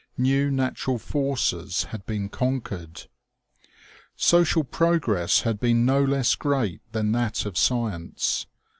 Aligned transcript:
New 0.17 0.49
natural 0.49 0.97
forces 0.97 1.83
had 1.91 2.07
been 2.07 2.27
conquered. 2.27 3.03
Social 4.15 4.63
progress 4.63 5.41
had 5.41 5.59
been 5.59 5.85
no 5.85 6.03
less 6.03 6.33
great 6.33 6.81
than 6.91 7.11
that 7.11 7.45
of 7.45 7.55
sci 7.55 7.91
ence. 7.93 8.47